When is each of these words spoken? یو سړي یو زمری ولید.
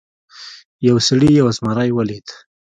یو 0.87 0.97
سړي 1.07 1.31
یو 1.39 1.47
زمری 1.57 1.89
ولید. 1.93 2.27